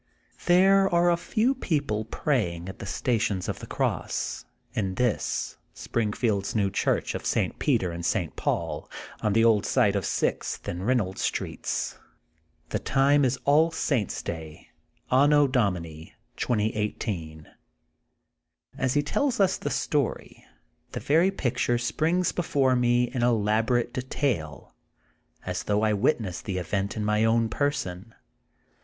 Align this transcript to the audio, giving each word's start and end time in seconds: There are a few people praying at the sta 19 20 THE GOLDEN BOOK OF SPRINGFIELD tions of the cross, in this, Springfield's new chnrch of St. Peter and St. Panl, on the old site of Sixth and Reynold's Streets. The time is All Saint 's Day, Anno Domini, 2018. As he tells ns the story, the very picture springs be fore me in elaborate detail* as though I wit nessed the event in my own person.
There 0.47 0.89
are 0.91 1.11
a 1.11 1.15
few 1.15 1.53
people 1.53 2.05
praying 2.05 2.67
at 2.67 2.79
the 2.79 2.87
sta 2.87 3.17
19 3.19 3.41
20 3.41 3.59
THE 3.59 3.67
GOLDEN 3.67 3.67
BOOK 3.67 3.99
OF 3.99 4.01
SPRINGFIELD 4.01 4.01
tions 4.01 4.09
of 4.09 4.39
the 4.39 4.41
cross, 4.41 4.45
in 4.73 4.95
this, 4.95 5.57
Springfield's 5.75 6.55
new 6.55 6.71
chnrch 6.71 7.13
of 7.13 7.23
St. 7.27 7.59
Peter 7.59 7.91
and 7.91 8.03
St. 8.03 8.35
Panl, 8.35 8.89
on 9.21 9.33
the 9.33 9.45
old 9.45 9.63
site 9.67 9.95
of 9.95 10.03
Sixth 10.03 10.67
and 10.67 10.87
Reynold's 10.87 11.21
Streets. 11.21 11.99
The 12.69 12.79
time 12.79 13.23
is 13.23 13.37
All 13.45 13.69
Saint 13.69 14.09
's 14.09 14.23
Day, 14.23 14.69
Anno 15.11 15.45
Domini, 15.45 16.15
2018. 16.35 17.47
As 18.79 18.95
he 18.95 19.03
tells 19.03 19.39
ns 19.39 19.59
the 19.59 19.69
story, 19.69 20.43
the 20.93 20.99
very 20.99 21.29
picture 21.29 21.77
springs 21.77 22.31
be 22.31 22.41
fore 22.41 22.75
me 22.75 23.03
in 23.13 23.21
elaborate 23.21 23.93
detail* 23.93 24.73
as 25.45 25.61
though 25.61 25.83
I 25.83 25.93
wit 25.93 26.19
nessed 26.19 26.45
the 26.45 26.57
event 26.57 26.97
in 26.97 27.05
my 27.05 27.23
own 27.23 27.49
person. 27.49 28.15